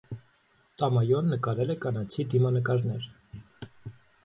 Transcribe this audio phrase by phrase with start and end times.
[0.83, 3.09] Տամայոն նկարել է կանացի դիմանկարներ։